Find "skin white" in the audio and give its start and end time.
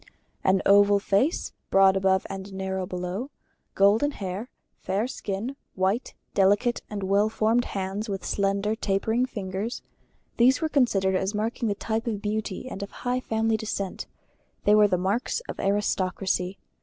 5.07-6.15